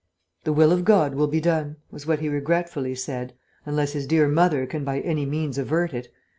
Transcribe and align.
"The 0.45 0.51
will 0.51 0.71
of 0.71 0.83
God 0.83 1.13
will 1.13 1.27
be 1.27 1.39
done," 1.39 1.75
was 1.91 2.07
what 2.07 2.21
he 2.21 2.27
regretfully 2.27 2.95
said, 2.95 3.33
"unless 3.67 3.91
his 3.91 4.07
dear 4.07 4.27
Mother 4.27 4.65
can 4.65 4.83
by 4.83 4.99
any 5.01 5.27
means 5.27 5.59
avert 5.59 5.93
it. 5.93 6.11